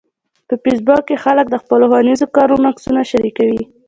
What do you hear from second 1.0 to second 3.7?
کې خلک د خپلو ښوونیزو کارونو عکسونه شریکوي